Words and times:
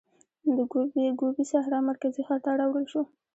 د 0.55 0.57
ګوبي 1.19 1.43
سحرا 1.51 1.79
مرکزي 1.89 2.21
ښار 2.27 2.39
ته 2.45 2.49
راوړل 2.59 2.85
شو. 2.91 3.01